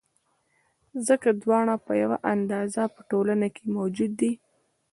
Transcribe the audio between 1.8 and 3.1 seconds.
په یوه اندازه په